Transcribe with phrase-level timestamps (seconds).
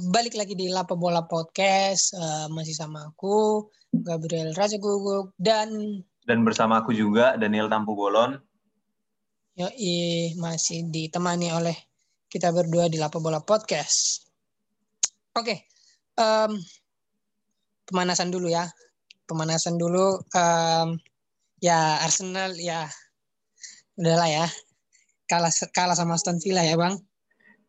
[0.00, 6.46] balik lagi di Lapa Bola Podcast uh, masih sama aku Gabriel Raja Guguk dan dan
[6.48, 8.40] bersama aku juga Daniel Tampu Bolon.
[9.52, 11.76] Yoi, masih ditemani oleh
[12.32, 14.24] kita berdua di Lapa Bola Podcast.
[15.36, 15.58] Oke, okay,
[16.16, 16.56] um,
[17.84, 18.64] pemanasan dulu ya,
[19.28, 20.24] pemanasan dulu.
[20.32, 20.96] Um,
[21.60, 22.88] ya Arsenal ya,
[24.00, 24.46] udahlah ya,
[25.28, 26.96] kalah kalah sama Aston Villa ya bang.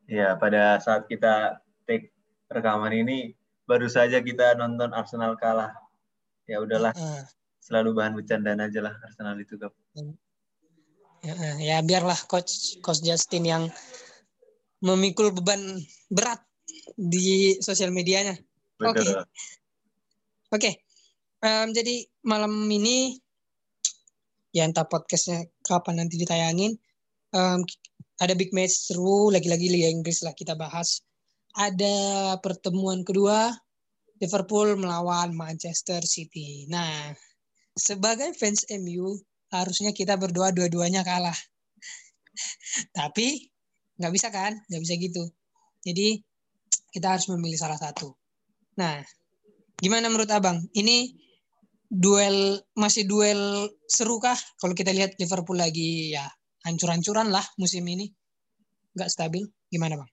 [0.07, 2.12] Ya pada saat kita take
[2.53, 3.33] rekaman ini
[3.65, 5.73] baru saja kita nonton Arsenal kalah.
[6.45, 6.93] Ya udahlah.
[6.93, 7.23] Uh,
[7.63, 9.71] selalu bahan bercandaan aja lah Arsenal itu kap.
[11.23, 13.63] Ya, ya biarlah coach coach Justin yang
[14.83, 15.79] memikul beban
[16.11, 16.43] berat
[16.99, 18.35] di sosial medianya.
[18.83, 18.99] Oke.
[18.99, 19.07] Oke.
[19.07, 19.23] Okay.
[20.53, 20.73] Okay.
[21.43, 23.19] Um, jadi malam ini
[24.55, 26.75] ya entah podcastnya kapan nanti ditayangin.
[27.31, 27.63] Um,
[28.21, 31.01] ada big match seru lagi-lagi Liga Inggris lah kita bahas.
[31.53, 33.53] Ada pertemuan kedua
[34.17, 36.65] Liverpool melawan Manchester City.
[36.71, 37.11] Nah,
[37.77, 39.19] sebagai fans MU
[39.51, 41.35] harusnya kita berdoa dua-duanya kalah.
[42.97, 43.51] Tapi
[43.99, 45.23] nggak bisa kan, nggak bisa gitu.
[45.83, 46.23] Jadi
[46.93, 48.15] kita harus memilih salah satu.
[48.79, 49.01] Nah,
[49.77, 50.57] gimana menurut abang?
[50.73, 51.11] Ini
[51.91, 54.37] duel masih duel seru kah?
[54.57, 56.25] Kalau kita lihat Liverpool lagi ya
[56.63, 58.09] hancur-hancuran lah musim ini,
[58.95, 59.43] nggak stabil.
[59.69, 60.12] Gimana bang?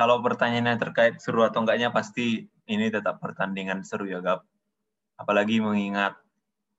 [0.00, 4.48] Kalau pertanyaannya terkait seru atau enggaknya pasti ini tetap pertandingan seru ya Gap
[5.20, 6.16] apalagi mengingat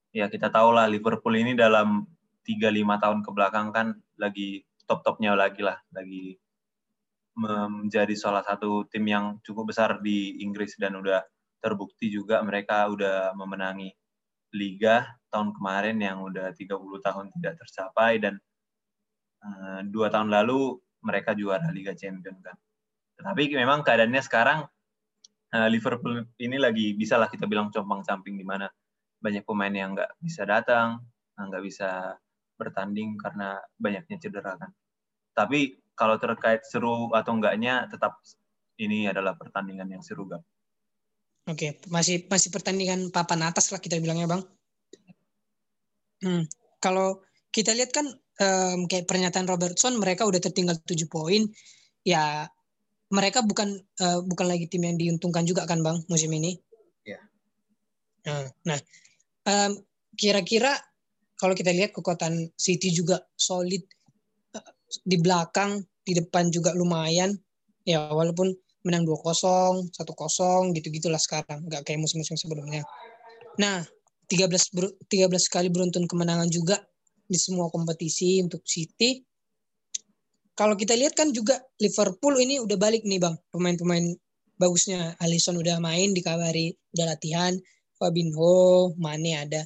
[0.09, 2.09] ya kita tahu lah Liverpool ini dalam
[2.41, 6.41] 3-5 tahun ke belakang kan lagi top-topnya lagi lah, lagi
[7.37, 11.21] menjadi salah satu tim yang cukup besar di Inggris dan udah
[11.61, 13.93] terbukti juga mereka udah memenangi
[14.51, 16.67] liga tahun kemarin yang udah 30
[17.05, 18.35] tahun tidak tercapai dan
[19.45, 22.57] uh, dua tahun lalu mereka juara Liga Champion kan.
[23.21, 24.65] Tetapi memang keadaannya sekarang
[25.53, 28.65] uh, Liverpool ini lagi bisa lah kita bilang compang camping di mana
[29.21, 31.05] banyak pemain yang nggak bisa datang,
[31.37, 32.17] nggak bisa
[32.57, 34.73] bertanding karena banyaknya cedera kan.
[35.37, 38.17] Tapi kalau terkait seru atau enggaknya tetap
[38.81, 40.41] ini adalah pertandingan yang seru gak?
[41.45, 44.41] Oke, masih masih pertandingan papan atas lah kita bilangnya bang.
[46.21, 46.43] Hmm,
[46.81, 47.21] kalau
[47.53, 48.09] kita lihat kan
[48.41, 51.49] um, kayak pernyataan Robertson mereka udah tertinggal 7 poin,
[52.05, 52.45] ya
[53.11, 56.55] mereka bukan uh, bukan lagi tim yang diuntungkan juga kan bang musim ini.
[57.03, 57.19] Ya.
[58.25, 58.79] Nah, nah
[59.45, 59.83] um,
[60.15, 60.73] kira-kira
[61.35, 63.83] kalau kita lihat kekuatan City juga solid
[64.55, 64.71] uh,
[65.03, 67.35] di belakang, di depan juga lumayan.
[67.83, 72.81] Ya walaupun menang 2-0, 1-0 gitu-gitulah sekarang, nggak kayak musim-musim sebelumnya.
[73.61, 73.85] Nah,
[74.25, 76.81] 13 ber, 13 kali beruntun kemenangan juga
[77.27, 79.21] di semua kompetisi untuk City
[80.55, 83.35] kalau kita lihat kan juga Liverpool ini udah balik nih bang.
[83.51, 84.13] Pemain-pemain
[84.59, 85.15] bagusnya.
[85.23, 87.55] Alisson udah main dikabari udah latihan.
[87.95, 89.61] Fabinho Mane ada.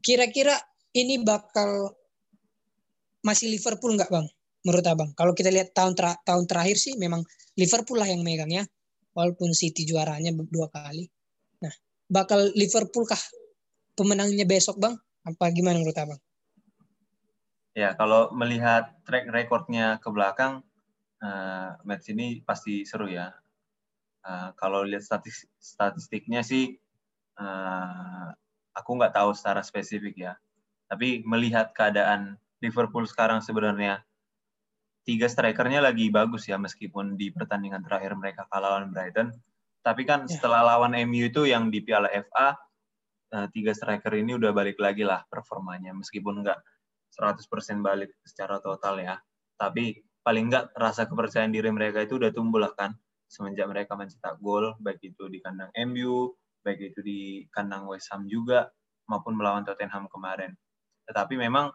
[0.00, 0.54] Kira-kira
[0.94, 1.92] ini bakal
[3.24, 4.26] masih Liverpool nggak bang?
[4.64, 5.10] Menurut abang.
[5.12, 7.20] Kalau kita lihat tahun ter tahun terakhir sih memang
[7.60, 8.64] Liverpool lah yang megang ya
[9.12, 11.04] walaupun City juaranya dua kali.
[11.60, 11.74] Nah
[12.08, 13.20] bakal Liverpool kah
[13.92, 14.96] pemenangnya besok bang?
[15.24, 16.20] Apa gimana menurut abang
[17.74, 20.62] Ya, kalau melihat track recordnya ke belakang,
[21.18, 23.34] uh, match ini pasti seru ya.
[24.22, 26.78] Uh, kalau lihat statistik, statistiknya sih,
[27.34, 28.30] uh,
[28.78, 30.32] aku nggak tahu secara spesifik ya.
[30.86, 34.06] Tapi melihat keadaan Liverpool sekarang sebenarnya,
[35.02, 39.34] tiga strikernya lagi bagus ya, meskipun di pertandingan terakhir mereka kalah lawan Brighton.
[39.82, 40.38] Tapi kan ya.
[40.38, 42.54] setelah lawan MU itu yang di Piala FA,
[43.34, 46.73] uh, tiga striker ini udah balik lagi lah performanya, meskipun nggak
[47.14, 47.46] 100%
[47.80, 49.16] balik secara total ya.
[49.54, 52.96] Tapi paling enggak rasa kepercayaan diri mereka itu udah tumbuh lah kan
[53.28, 58.26] semenjak mereka mencetak gol baik itu di kandang MU, baik itu di kandang West Ham
[58.26, 58.70] juga
[59.10, 60.54] maupun melawan Tottenham kemarin.
[61.06, 61.70] Tetapi memang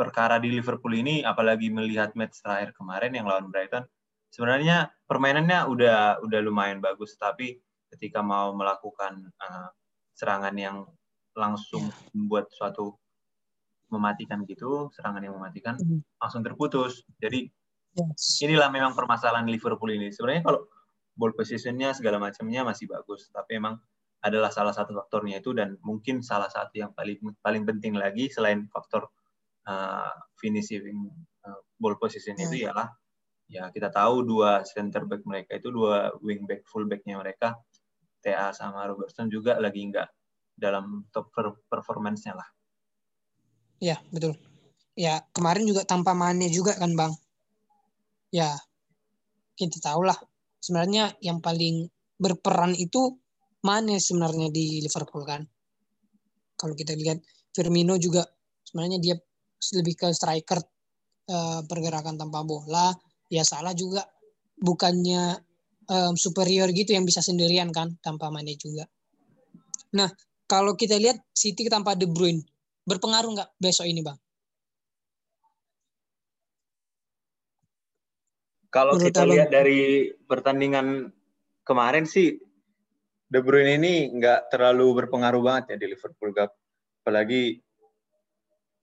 [0.00, 3.84] perkara di Liverpool ini apalagi melihat match terakhir kemarin yang lawan Brighton
[4.32, 7.60] sebenarnya permainannya udah udah lumayan bagus tapi
[7.92, 9.68] ketika mau melakukan uh,
[10.14, 10.76] serangan yang
[11.34, 12.16] langsung iya.
[12.16, 12.96] membuat suatu
[13.90, 16.18] mematikan gitu, serangan yang mematikan mm.
[16.18, 17.02] langsung terputus.
[17.18, 17.50] Jadi
[17.98, 18.40] yes.
[18.42, 20.14] inilah memang permasalahan Liverpool ini.
[20.14, 20.70] Sebenarnya kalau
[21.14, 23.76] ball positionnya segala macamnya masih bagus, tapi memang
[24.20, 28.68] adalah salah satu faktornya itu dan mungkin salah satu yang paling paling penting lagi selain
[28.68, 29.08] faktor
[29.64, 31.08] uh, finishing
[31.44, 32.44] uh, ball position yeah.
[32.44, 32.64] itu hmm.
[32.68, 32.88] ialah
[33.50, 37.56] ya kita tahu dua center back mereka itu dua wing back full backnya mereka
[38.20, 40.08] TA sama Robertson juga lagi nggak
[40.60, 41.32] dalam top
[41.72, 42.48] performance-nya lah.
[43.80, 44.36] Ya, betul.
[44.92, 47.16] Ya, kemarin juga tanpa Mane juga kan, Bang.
[48.30, 48.54] Ya.
[49.60, 50.16] kita tahu lah
[50.56, 51.84] sebenarnya yang paling
[52.16, 53.16] berperan itu
[53.60, 55.44] Mane sebenarnya di Liverpool kan.
[56.56, 57.20] Kalau kita lihat
[57.52, 58.24] Firmino juga
[58.64, 59.16] sebenarnya dia
[59.76, 60.60] lebih ke striker
[61.28, 62.88] uh, pergerakan tanpa bola.
[63.28, 64.04] Ya salah juga
[64.56, 65.36] bukannya
[65.92, 68.88] um, superior gitu yang bisa sendirian kan tanpa Mane juga.
[69.96, 70.08] Nah
[70.48, 72.40] kalau kita lihat City tanpa De Bruyne
[72.90, 74.18] berpengaruh nggak besok ini bang?
[78.70, 81.10] Kalau kita lihat dari pertandingan
[81.66, 82.38] kemarin sih
[83.30, 86.54] De Bruyne ini nggak terlalu berpengaruh banget ya di Liverpool Cup.
[87.02, 87.58] Apalagi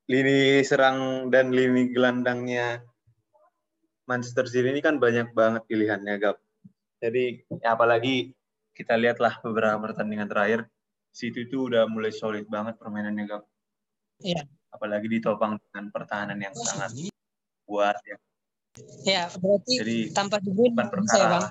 [0.08, 2.80] lini serang dan lini gelandangnya
[4.08, 6.40] Manchester City ini kan banyak banget pilihannya Gap.
[7.04, 8.32] Jadi ya apalagi
[8.72, 10.72] kita lihatlah beberapa pertandingan terakhir
[11.12, 13.44] City itu udah mulai solid banget permainannya Gap.
[14.22, 14.42] Iya.
[14.74, 16.94] Apalagi ditopang dengan pertahanan yang sangat
[17.66, 18.18] kuat ya.
[19.02, 21.46] Ya, berarti Jadi, tanpa De Bruyne bisa ya, Bang.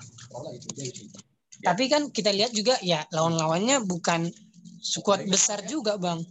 [1.58, 1.72] Ya.
[1.72, 4.30] Tapi kan kita lihat juga ya lawan-lawannya bukan
[4.78, 6.22] skuad besar juga, Bang.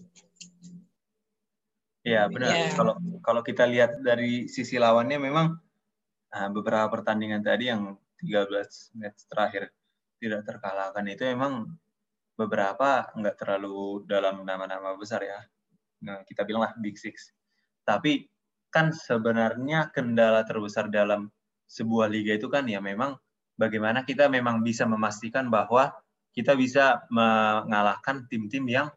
[2.05, 2.49] Iya, benar.
[2.53, 2.69] Ya.
[2.77, 2.95] Kalau
[3.25, 5.57] kalau kita lihat dari sisi lawannya memang
[6.31, 9.73] uh, beberapa pertandingan tadi yang 13 match terakhir
[10.21, 11.75] tidak terkalahkan itu memang
[12.37, 15.39] beberapa nggak terlalu dalam nama-nama besar ya.
[16.05, 17.33] Nah, kita bilang lah Big Six.
[17.81, 18.29] Tapi
[18.69, 21.31] kan sebenarnya kendala terbesar dalam
[21.65, 23.17] sebuah liga itu kan ya memang
[23.57, 25.95] bagaimana kita memang bisa memastikan bahwa
[26.35, 28.87] kita bisa mengalahkan tim-tim yang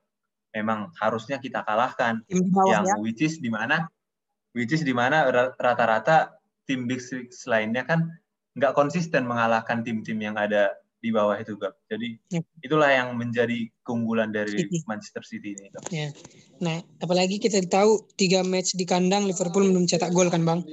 [0.51, 2.27] memang harusnya kita kalahkan
[2.67, 2.99] yang ya.
[2.99, 3.87] which is di mana
[4.53, 6.35] which is di mana rata-rata
[6.67, 8.11] tim big six lainnya kan
[8.59, 11.79] nggak konsisten mengalahkan tim-tim yang ada di bawah itu Gap.
[11.87, 12.43] Jadi ya.
[12.63, 14.83] itulah yang menjadi keunggulan dari City.
[14.85, 15.71] Manchester City ini.
[15.71, 15.83] Gap.
[15.95, 16.11] Ya.
[16.59, 20.67] Nah, apalagi kita tahu tiga match di kandang Liverpool belum cetak gol kan Bang?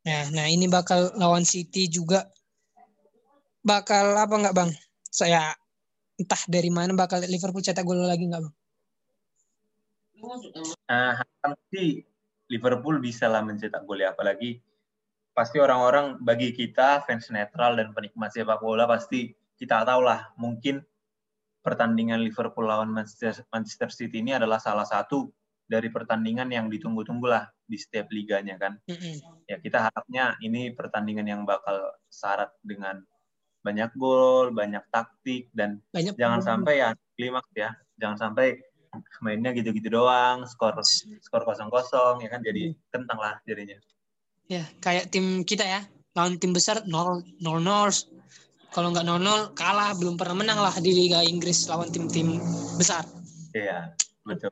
[0.00, 2.24] Nah, nah ini bakal lawan City juga
[3.60, 4.70] bakal apa enggak bang?
[5.08, 5.52] Saya
[6.16, 8.54] entah dari mana bakal Liverpool cetak gol lagi enggak bang?
[10.88, 11.16] Uh,
[12.50, 14.60] Liverpool bisa lah mencetak gol ya, apalagi
[15.40, 20.84] pasti orang-orang bagi kita fans netral dan penikmat sepak bola pasti kita tahu lah mungkin
[21.64, 25.32] pertandingan Liverpool lawan Manchester, Manchester City ini adalah salah satu
[25.64, 28.76] dari pertandingan yang ditunggu-tunggu lah di setiap liganya kan.
[28.84, 29.48] Mm-hmm.
[29.48, 33.00] Ya kita harapnya ini pertandingan yang bakal syarat dengan
[33.64, 38.60] banyak gol, banyak taktik dan banyak jangan sampai ya klimaks ya, jangan sampai
[39.24, 40.76] mainnya gitu-gitu doang, skor
[41.24, 43.80] skor kosong kosong ya kan jadi kentang lah jadinya.
[44.50, 45.86] Ya kayak tim kita ya
[46.18, 47.86] lawan tim besar nol nol nol
[48.74, 52.42] kalau nggak nol nol kalah belum pernah menang lah di Liga Inggris lawan tim-tim
[52.74, 53.06] besar.
[53.54, 53.94] Iya
[54.26, 54.50] betul.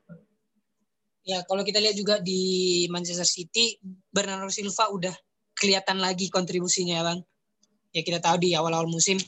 [1.29, 5.13] Ya, kalau kita lihat juga di Manchester City, Bernardo Silva udah
[5.53, 7.21] kelihatan lagi kontribusinya, Bang.
[7.93, 9.21] Ya kita tahu di awal-awal musim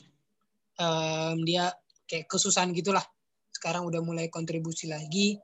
[0.81, 1.69] um, dia
[2.09, 3.05] kayak kesusahan gitulah.
[3.53, 5.37] Sekarang udah mulai kontribusi lagi.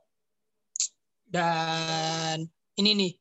[1.22, 2.42] Dan
[2.74, 3.12] ini nih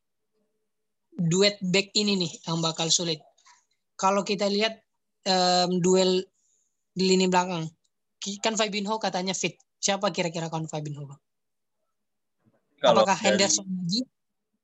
[1.18, 3.19] duet back ini nih yang bakal sulit.
[3.98, 4.78] Kalau kita lihat
[5.25, 6.22] um, duel
[6.94, 7.65] di lini belakang,
[8.41, 9.58] kan Fabinho katanya fit.
[9.82, 11.22] Siapa kira-kira kawan Fabinho, Bang?
[12.77, 14.01] Kalau Apakah dari, Henderson lagi?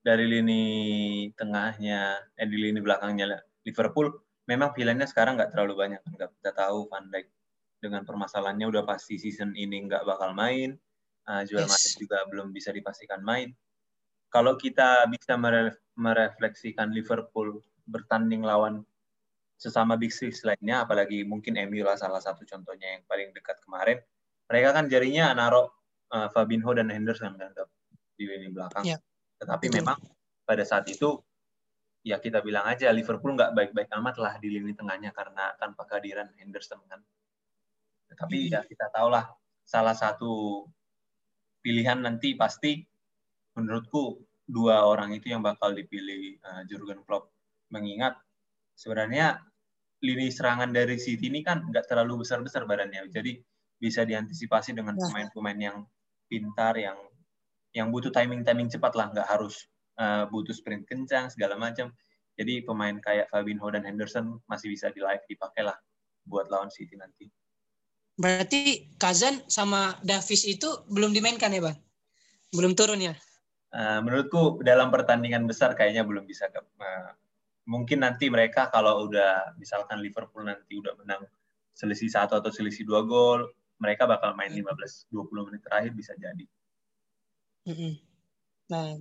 [0.06, 0.64] Dari lini
[1.34, 4.14] tengahnya, eh di lini belakangnya Liverpool,
[4.46, 6.02] memang pilihannya sekarang nggak terlalu banyak.
[6.06, 7.28] Nggak kita tahu Van Dijk
[7.82, 10.78] dengan permasalahannya udah pasti season ini nggak bakal main.
[11.24, 11.72] Uh, Joel yes.
[11.72, 13.50] Matip juga belum bisa dipastikan main.
[14.30, 15.38] Kalau kita bisa
[15.96, 18.82] merefleksikan Liverpool bertanding lawan
[19.60, 24.02] sesama Big Six lainnya, apalagi mungkin MU lah salah satu contohnya yang paling dekat kemarin,
[24.50, 25.70] mereka kan jarinya naruh
[26.12, 27.54] uh, Fabinho dan Henderson kan,
[28.20, 28.84] di lini belakang.
[28.84, 28.98] Ya.
[29.40, 29.78] Tetapi Betul.
[29.80, 29.98] memang
[30.44, 31.22] pada saat itu
[32.04, 36.28] ya kita bilang aja Liverpool nggak baik-baik amat lah di lini tengahnya karena tanpa kehadiran
[36.36, 37.00] Henderson kan.
[38.12, 38.52] Tetapi hmm.
[38.52, 39.32] ya kita tahulah
[39.64, 40.68] salah satu
[41.64, 42.84] pilihan nanti pasti
[43.56, 47.32] menurutku dua orang itu yang bakal dipilih uh, Jurgen Klopp
[47.72, 48.20] mengingat
[48.76, 49.40] sebenarnya
[50.04, 53.40] lini serangan dari City ini kan nggak terlalu besar-besar badannya jadi
[53.84, 55.12] bisa diantisipasi dengan ya.
[55.12, 55.78] pemain-pemain yang
[56.32, 56.96] pintar yang
[57.74, 59.66] yang butuh timing-timing cepat lah, nggak harus
[59.98, 61.92] uh, butuh sprint kencang segala macam.
[62.38, 65.78] Jadi pemain kayak Fabinho dan Henderson masih bisa di live dipakai lah
[66.26, 67.30] buat lawan City nanti.
[68.14, 71.78] Berarti Kazan sama Davis itu belum dimainkan ya, Bang?
[72.54, 73.14] Belum turun ya?
[73.74, 76.46] Uh, menurutku dalam pertandingan besar kayaknya belum bisa.
[76.54, 77.10] Uh,
[77.66, 81.26] mungkin nanti mereka kalau udah misalkan Liverpool nanti udah menang
[81.74, 83.50] selisih satu atau selisih dua gol,
[83.82, 85.10] mereka bakal main 15-20
[85.50, 86.46] menit terakhir bisa jadi.
[88.70, 88.94] Nah,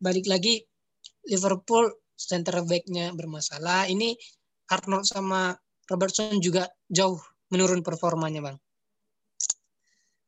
[0.00, 0.64] balik lagi
[1.28, 3.92] Liverpool center back-nya bermasalah.
[3.92, 4.16] Ini
[4.72, 5.52] Arnold sama
[5.86, 7.20] Robertson juga jauh
[7.52, 8.58] menurun performanya bang.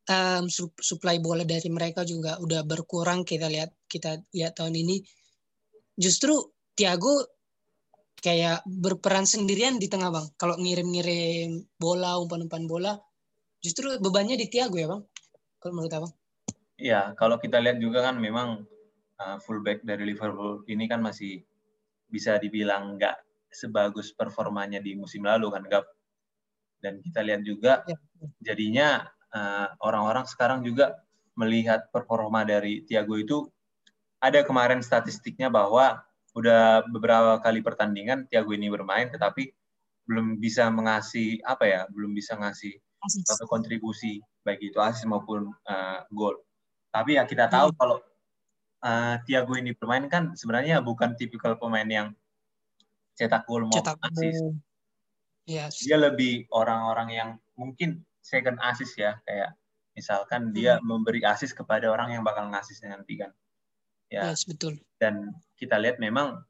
[0.09, 0.49] Um,
[0.81, 5.05] supply bola dari mereka juga udah berkurang kita lihat kita lihat tahun ini.
[5.93, 6.33] Justru
[6.73, 7.29] Thiago
[8.17, 10.27] kayak berperan sendirian di tengah bang.
[10.33, 12.97] Kalau ngirim-ngirim bola, umpan-umpan bola,
[13.61, 15.01] justru bebannya di Thiago ya bang.
[15.61, 16.13] Kalau menurut abang?
[16.79, 18.63] Iya, kalau kita lihat juga kan memang
[19.19, 21.43] uh, fullback dari Liverpool ini kan masih
[22.09, 23.13] bisa dibilang nggak
[23.51, 25.85] sebagus performanya di musim lalu kan Gap.
[26.79, 29.05] Dan kita lihat juga ya.
[29.33, 30.99] Uh, orang-orang sekarang juga
[31.37, 33.37] melihat performa dari Thiago itu
[34.19, 36.03] ada kemarin statistiknya bahwa
[36.35, 39.49] udah beberapa kali pertandingan Thiago ini bermain tetapi
[40.05, 42.75] belum bisa mengasih apa ya belum bisa ngasih
[43.23, 46.35] satu kontribusi baik itu asis maupun uh, gol
[46.89, 47.77] tapi ya kita tahu hmm.
[47.77, 47.97] kalau
[48.83, 52.07] uh, Thiago ini bermain kan sebenarnya bukan tipikal pemain yang
[53.13, 54.39] cetak gol mau cetak asis.
[55.49, 55.81] Yes.
[55.81, 59.57] Dia lebih orang-orang yang mungkin second assist ya kayak
[59.97, 60.53] misalkan hmm.
[60.53, 63.33] dia memberi asis kepada orang yang bakal ngasih nanti kan.
[64.09, 64.29] Ya.
[64.29, 64.77] Yes, betul.
[65.01, 66.45] Dan kita lihat memang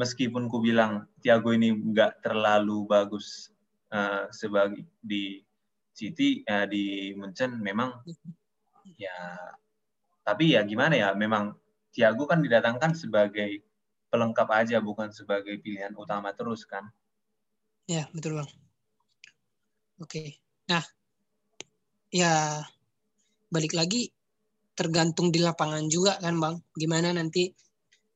[0.00, 3.52] meskipun ku bilang Thiago ini nggak terlalu bagus
[3.92, 5.44] uh, sebagai di
[5.92, 8.40] City uh, di Munchen memang hmm
[8.98, 9.38] ya
[10.22, 11.54] tapi ya gimana ya memang
[11.92, 13.62] Thiago kan didatangkan sebagai
[14.10, 16.86] pelengkap aja bukan sebagai pilihan utama terus kan
[17.86, 18.50] ya betul bang
[19.98, 20.84] oke nah
[22.12, 22.62] ya
[23.48, 24.12] balik lagi
[24.72, 27.52] tergantung di lapangan juga kan bang gimana nanti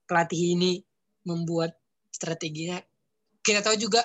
[0.06, 0.80] pelatih ini
[1.26, 1.74] membuat
[2.12, 2.80] strateginya
[3.42, 4.02] kita tahu juga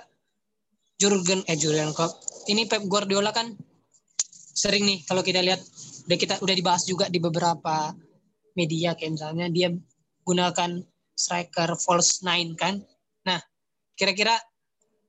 [0.97, 3.53] Jurgen eh Jurgen Klopp ini Pep Guardiola kan
[4.51, 5.61] sering nih kalau kita lihat
[6.05, 7.93] udah kita udah dibahas juga di beberapa
[8.57, 9.69] media kayak misalnya dia
[10.27, 10.83] gunakan
[11.15, 12.81] striker false nine kan.
[13.27, 13.39] Nah,
[13.95, 14.35] kira-kira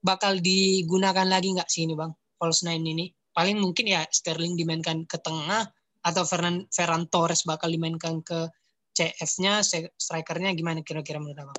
[0.02, 3.06] bakal digunakan lagi nggak sih ini bang false nine ini?
[3.32, 5.72] Paling mungkin ya Sterling dimainkan ke tengah
[6.04, 8.52] atau Ferran, Ferran Torres bakal dimainkan ke
[8.92, 9.64] CF-nya,
[9.96, 11.58] strikernya gimana kira-kira menurut abang?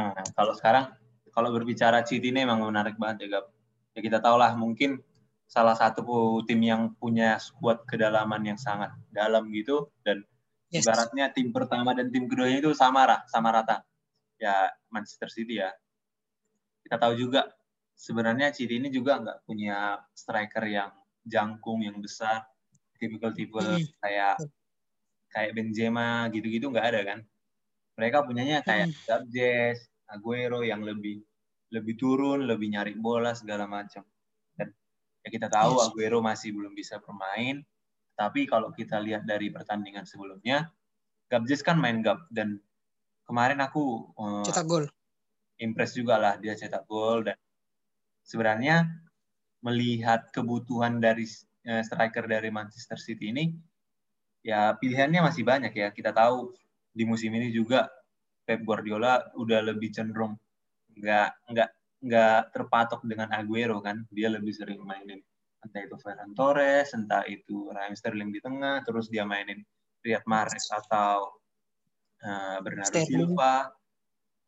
[0.00, 0.88] Nah, kalau sekarang
[1.30, 3.46] kalau berbicara City ini memang menarik banget ya, Gap.
[3.92, 5.02] Ya kita tahu lah mungkin
[5.50, 10.22] salah satu tim yang punya skuad kedalaman yang sangat dalam gitu dan
[10.70, 10.86] yes.
[10.86, 13.82] ibaratnya tim pertama dan tim keduanya itu sama lah, sama rata.
[14.40, 15.68] Ya Manchester City ya.
[16.80, 17.50] Kita tahu juga
[18.00, 20.88] sebenarnya City ini juga nggak punya striker yang
[21.20, 22.48] jangkung yang besar,
[22.96, 24.00] tipikal-tipikal mm.
[24.00, 24.40] kayak
[25.28, 27.18] kayak Benzema gitu-gitu nggak ada kan.
[28.00, 28.96] Mereka punyanya kayak mm.
[29.04, 31.20] Gabjes, Aguero yang lebih
[31.70, 34.02] lebih turun, lebih nyari bola segala macam.
[35.20, 35.92] Ya kita tahu yes.
[35.92, 37.60] Aguero masih belum bisa bermain,
[38.16, 40.72] tapi kalau kita lihat dari pertandingan sebelumnya,
[41.28, 42.56] Gabjes kan main gap dan
[43.28, 44.84] kemarin aku uh, cetak gol.
[45.60, 47.36] Impress juga lah dia cetak gol dan
[48.24, 48.88] sebenarnya
[49.60, 51.28] melihat kebutuhan dari
[51.68, 53.52] uh, striker dari Manchester City ini
[54.40, 55.88] ya pilihannya masih banyak ya.
[55.92, 56.52] Kita tahu
[56.90, 57.86] di musim ini juga
[58.42, 60.34] Pep Guardiola udah lebih cenderung
[60.98, 65.20] nggak nggak nggak terpatok dengan Aguero kan dia lebih sering mainin
[65.60, 69.60] entah itu Ferran Torres entah itu Raheem Sterling di tengah terus dia mainin
[70.00, 71.36] Riyad Mahrez atau
[72.24, 73.68] uh, Bernardo Silva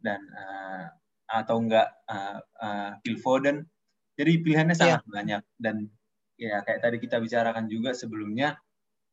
[0.00, 0.88] dan uh,
[1.32, 3.64] atau enggak uh, uh, Phil Foden
[4.12, 4.80] jadi pilihannya iya.
[4.80, 5.08] sangat yeah.
[5.08, 5.76] banyak dan
[6.36, 8.60] ya kayak tadi kita bicarakan juga sebelumnya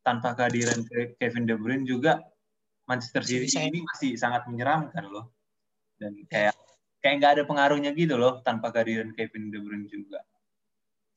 [0.04, 0.84] tanpa kehadiran
[1.16, 2.20] Kevin De Bruyne juga
[2.84, 5.32] Manchester City ini masih sangat menyeramkan loh
[5.96, 6.52] dan kayak
[7.00, 10.20] kayak nggak ada pengaruhnya gitu loh tanpa kehadiran Kevin De Bruyne juga.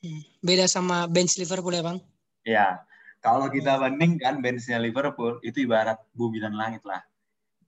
[0.03, 0.23] Hmm.
[0.43, 1.97] Beda sama bench Liverpool ya bang?
[2.43, 2.83] Ya,
[3.23, 6.99] kalau kita bandingkan benchnya Liverpool itu ibarat bumi dan langit lah.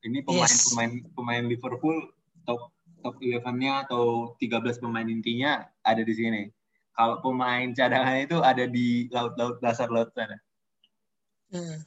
[0.03, 1.07] Ini pemain-pemain yes.
[1.15, 2.11] pemain Liverpool
[2.43, 2.74] top
[3.05, 6.49] top 11-nya atau 13 pemain intinya ada di sini.
[6.97, 10.41] Kalau pemain cadangan itu ada di laut-laut dasar laut sana.
[11.53, 11.85] Hmm.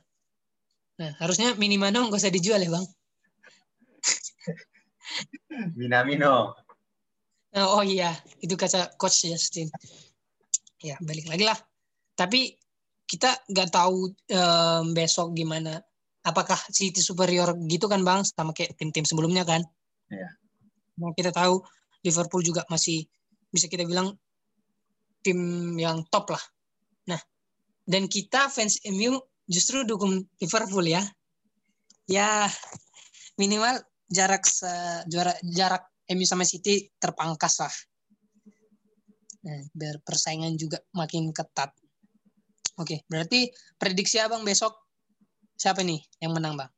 [1.02, 2.86] Nah, harusnya Minimano nggak usah dijual ya, Bang?
[5.78, 6.54] Minamino.
[7.58, 9.66] Oh, oh iya, itu kata coach Justin.
[10.78, 11.58] Ya, balik lagi lah.
[12.14, 12.54] Tapi
[13.08, 15.82] kita nggak tahu um, besok gimana.
[16.22, 19.64] Apakah City superior gitu kan bang, sama kayak tim-tim sebelumnya kan?
[20.12, 20.28] Iya.
[20.98, 21.62] Nah, kita tahu
[22.02, 23.06] Liverpool juga masih
[23.48, 24.14] bisa kita bilang
[25.22, 25.38] tim
[25.78, 26.42] yang top lah.
[27.10, 27.20] Nah,
[27.86, 31.02] dan kita fans MU justru dukung Liverpool ya.
[32.08, 32.48] Ya
[33.38, 34.68] minimal jarak se,
[35.52, 37.74] jarak MU sama City terpangkas lah.
[39.44, 41.70] Nah, biar persaingan juga makin ketat.
[42.78, 44.74] Oke, berarti prediksi abang besok
[45.58, 46.70] siapa nih yang menang bang?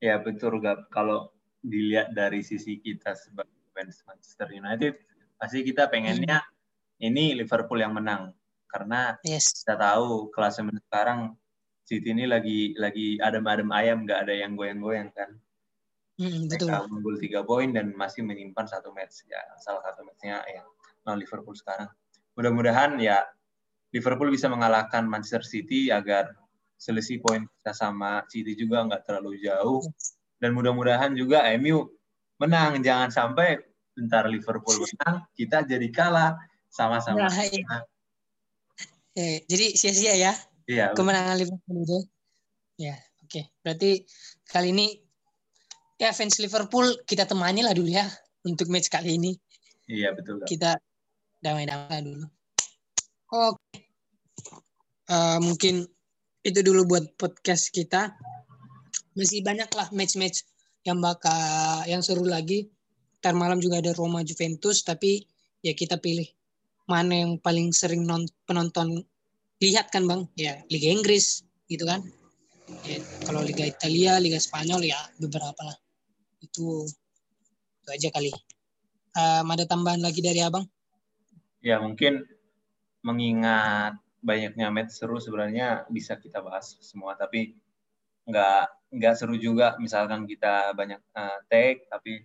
[0.00, 0.88] Ya betul Gap.
[0.88, 4.94] Kalau dilihat dari sisi kita sebagai fans Manchester United
[5.38, 7.06] pasti kita pengennya hmm.
[7.06, 8.34] ini Liverpool yang menang
[8.68, 9.64] karena yes.
[9.64, 11.38] kita tahu kelas sekarang
[11.88, 15.30] City ini lagi lagi adem-adem ayam nggak ada yang goyang-goyang kan
[16.20, 16.68] hmm, betul.
[16.68, 20.68] mereka unggul tiga poin dan masih menyimpan satu match ya salah satu matchnya yang
[21.08, 21.88] non Liverpool sekarang
[22.36, 23.24] mudah-mudahan ya
[23.88, 26.36] Liverpool bisa mengalahkan Manchester City agar
[26.76, 29.80] selisih poin kita sama City juga nggak terlalu jauh
[30.38, 31.86] dan mudah-mudahan juga MU
[32.38, 32.78] menang.
[32.82, 33.58] Jangan sampai
[33.94, 36.38] bentar Liverpool menang kita jadi kalah.
[36.68, 37.26] Sama-sama.
[37.26, 37.76] Nah, iya.
[39.18, 40.32] Eh, jadi sia-sia ya
[40.70, 41.98] iya, kemenangan Liverpool itu.
[42.78, 43.26] Ya oke.
[43.26, 43.44] Okay.
[43.66, 44.06] berarti
[44.46, 44.94] kali ini
[45.98, 48.06] ya fans Liverpool kita temani lah dulu ya
[48.46, 49.34] untuk match kali ini.
[49.90, 50.78] Iya betul kita
[51.42, 52.30] damai-damai dulu.
[53.34, 53.58] Oke.
[53.58, 53.80] Okay.
[55.10, 55.74] uh, eh, mungkin
[56.46, 58.14] itu dulu buat podcast kita
[59.18, 60.46] masih banyak lah match-match
[60.86, 62.70] yang bakal yang seru lagi.
[63.18, 65.26] Ntar malam juga ada Roma Juventus tapi
[65.58, 66.30] ya kita pilih
[66.86, 69.02] mana yang paling sering non, penonton
[69.58, 70.22] lihat kan bang?
[70.38, 72.06] Ya Liga Inggris gitu kan?
[72.86, 75.74] Ya, kalau Liga Italia Liga Spanyol ya beberapa lah.
[76.38, 76.86] Itu
[77.82, 78.30] itu aja kali.
[79.18, 80.62] Um, ada tambahan lagi dari abang?
[81.58, 82.22] Ya mungkin
[83.02, 87.58] mengingat banyaknya match seru sebenarnya bisa kita bahas semua tapi
[88.28, 92.24] nggak nggak seru juga misalkan kita banyak uh, take tapi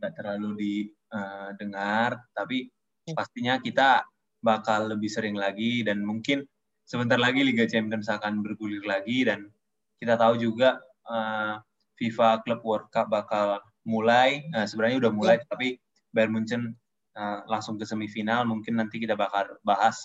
[0.00, 2.72] nggak terlalu didengar uh, tapi
[3.04, 3.12] ya.
[3.12, 4.04] pastinya kita
[4.40, 6.48] bakal lebih sering lagi dan mungkin
[6.88, 9.52] sebentar lagi Liga Champions akan bergulir lagi dan
[10.00, 11.60] kita tahu juga uh,
[12.00, 15.44] FIFA Club World Cup bakal mulai uh, sebenarnya udah mulai ya.
[15.52, 15.76] tapi
[16.16, 16.72] Bayern Munchen
[17.20, 20.00] uh, langsung ke semifinal mungkin nanti kita bakal bahas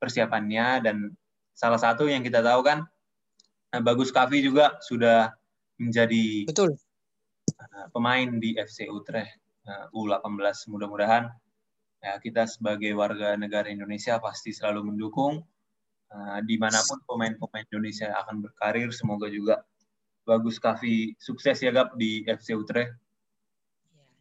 [0.00, 0.96] persiapannya dan
[1.52, 2.88] salah satu yang kita tahu kan
[3.82, 5.32] Bagus Kavi juga sudah
[5.76, 6.76] menjadi betul.
[7.60, 9.36] uh, pemain di FC Utrecht
[9.68, 11.28] uh, U18 mudah-mudahan
[12.00, 15.42] ya kita sebagai warga negara Indonesia pasti selalu mendukung
[16.12, 18.92] uh, di mana pun pemain-pemain Indonesia akan berkarir.
[18.94, 19.64] Semoga juga
[20.26, 22.94] bagus Kavi sukses ya Gap di FC Utrecht.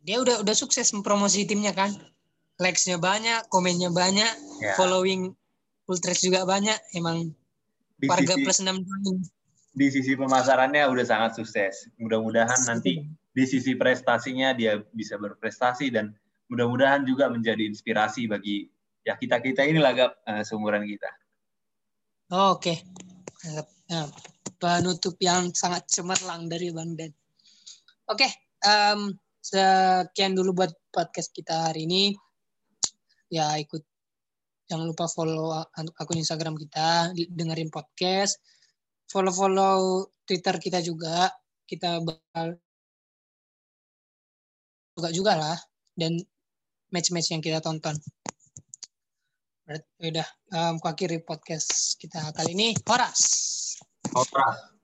[0.06, 1.94] Dia udah udah sukses mempromosi timnya kan?
[2.62, 4.32] Likes-nya banyak komennya banyak
[4.64, 4.74] ya.
[4.78, 5.34] following
[5.90, 6.78] Utrecht juga banyak.
[6.96, 7.34] Emang
[8.00, 9.35] di warga sisi, plus 6
[9.76, 11.92] di sisi pemasarannya udah sangat sukses.
[12.00, 13.04] Mudah-mudahan nanti
[13.36, 16.16] di sisi prestasinya dia bisa berprestasi dan
[16.48, 18.72] mudah-mudahan juga menjadi inspirasi bagi
[19.04, 21.12] ya kita kita ini lagap uh, seumuran kita.
[22.32, 23.62] Oh, Oke, okay.
[23.92, 24.10] nah,
[24.58, 27.14] penutup yang sangat cemerlang dari Bang Den.
[28.10, 28.32] Oke, okay,
[28.66, 32.16] um, sekian dulu buat podcast kita hari ini.
[33.30, 33.84] Ya ikut
[34.66, 35.54] jangan lupa follow
[36.00, 38.42] akun Instagram kita, dengerin podcast
[39.10, 41.30] follow-follow Twitter kita juga.
[41.66, 42.58] Kita bakal
[44.96, 45.58] juga juga lah
[45.98, 46.16] dan
[46.94, 47.98] match-match yang kita tonton.
[49.66, 52.70] Berarti udah um, akhiri podcast kita kali ini.
[52.86, 53.22] Horas.
[54.14, 54.76] Horas.